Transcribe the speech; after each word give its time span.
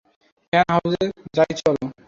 Fan 0.53 0.67
হাউজে 0.73 1.03
যাই 1.35 1.51
চলো। 1.59 1.83